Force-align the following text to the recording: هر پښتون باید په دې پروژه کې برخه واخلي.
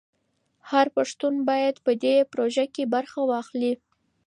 هر 0.69 0.85
پښتون 0.95 1.33
باید 1.49 1.75
په 1.85 1.91
دې 2.03 2.15
پروژه 2.31 2.65
کې 2.75 2.83
برخه 2.95 3.19
واخلي. 3.29 3.73